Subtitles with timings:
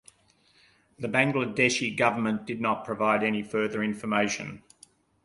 [0.97, 4.63] The Bangladeshi government did not provide any further information.